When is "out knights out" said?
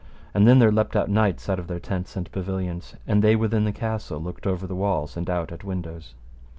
0.95-1.59